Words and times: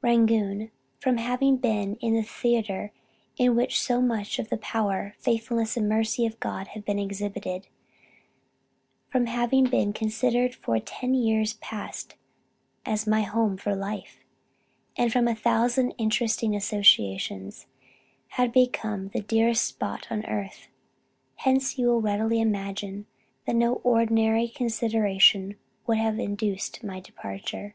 "Rangoon, 0.00 0.70
from 0.98 1.18
having 1.18 1.58
been 1.58 1.98
the 2.00 2.22
theatre 2.22 2.90
in 3.36 3.54
which 3.54 3.78
so 3.78 4.00
much 4.00 4.38
of 4.38 4.48
the 4.48 4.56
power, 4.56 5.14
faithfulness 5.18 5.76
and 5.76 5.86
mercy 5.86 6.24
of 6.24 6.40
God 6.40 6.68
have 6.68 6.86
been 6.86 6.98
exhibited; 6.98 7.68
from 9.10 9.26
having 9.26 9.64
been 9.66 9.92
considered 9.92 10.54
for 10.54 10.80
ten 10.80 11.12
years 11.12 11.52
past 11.60 12.14
as 12.86 13.06
my 13.06 13.20
home 13.20 13.58
for 13.58 13.74
life, 13.76 14.20
and 14.96 15.12
from 15.12 15.28
a 15.28 15.34
thousand 15.34 15.90
interesting 15.98 16.56
associations, 16.56 17.66
had 18.28 18.52
become 18.54 19.08
the 19.08 19.20
dearest 19.20 19.62
spot 19.62 20.06
on 20.10 20.24
earth. 20.24 20.68
Hence 21.36 21.76
you 21.76 21.88
will 21.88 22.00
readily 22.00 22.40
imagine, 22.40 23.04
that 23.44 23.54
no 23.54 23.74
ordinary 23.84 24.48
consideration 24.48 25.56
would 25.86 25.98
have 25.98 26.18
induced 26.18 26.82
my 26.82 27.00
departure." 27.00 27.74